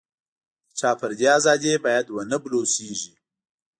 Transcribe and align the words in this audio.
د 0.67 0.69
چا 0.79 0.91
فردي 0.99 1.27
ازادي 1.37 1.71
باید 1.85 2.05
ونه 2.09 2.37
بلوسېږي. 2.43 3.13